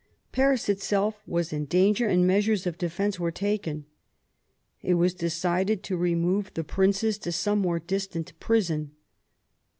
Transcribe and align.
Paris 0.31 0.67
itself 0.67 1.21
was 1.27 1.53
in 1.53 1.65
danger, 1.65 2.07
and 2.07 2.25
measures 2.25 2.65
of 2.65 2.75
defence 2.79 3.19
were 3.19 3.29
taken. 3.29 3.85
It 4.81 4.95
was 4.95 5.13
decided 5.13 5.83
to 5.83 5.95
remove 5.95 6.51
the 6.55 6.63
princes 6.63 7.19
to 7.19 7.31
some 7.31 7.59
more 7.59 7.77
distant 7.77 8.33
prison. 8.39 8.93